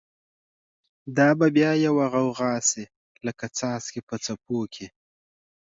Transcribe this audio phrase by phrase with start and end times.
[1.17, 2.83] دا به بیا یوه غوغاشی،
[3.25, 4.87] لکه څاڅکی په څپو کی